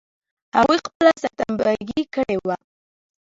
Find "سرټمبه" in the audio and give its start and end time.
1.21-1.71